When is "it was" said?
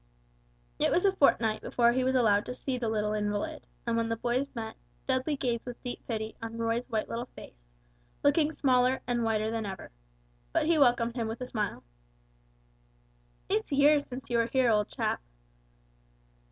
0.79-1.05